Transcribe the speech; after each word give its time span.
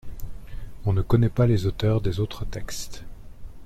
On 0.85 0.93
ne 0.93 1.03
connaît 1.03 1.29
pas 1.29 1.45
les 1.45 1.67
auteurs 1.67 2.01
des 2.01 2.19
autres 2.19 2.43
textes. 2.43 3.05